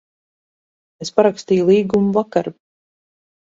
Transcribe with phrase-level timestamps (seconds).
[1.05, 2.51] Es parakstīju līgumu vakar.